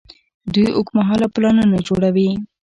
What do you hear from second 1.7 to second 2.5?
جوړوي.